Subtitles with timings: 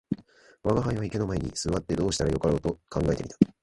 [0.63, 3.37] 吾輩は池の前に坐ってどうしたらよかろうと考えて見た